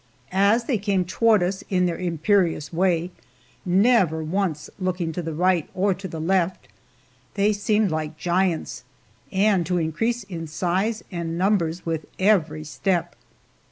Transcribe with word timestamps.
As 0.31 0.63
they 0.63 0.79
came 0.79 1.05
toward 1.05 1.43
us 1.43 1.63
in 1.69 1.85
their 1.85 1.99
imperious 1.99 2.73
way, 2.73 3.11
never 3.63 4.23
once 4.23 4.67
looking 4.79 5.11
to 5.11 5.21
the 5.21 5.35
right 5.35 5.69
or 5.75 5.93
to 5.93 6.07
the 6.07 6.19
left, 6.19 6.67
they 7.35 7.53
seemed 7.53 7.91
like 7.91 8.17
giants, 8.17 8.83
and 9.31 9.63
to 9.67 9.77
increase 9.77 10.23
in 10.23 10.47
size 10.47 11.03
and 11.11 11.37
numbers 11.37 11.85
with 11.85 12.07
every 12.17 12.63
step. 12.63 13.15